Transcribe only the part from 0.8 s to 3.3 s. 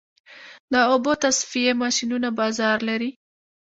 اوبو تصفیې ماشینونه بازار لري؟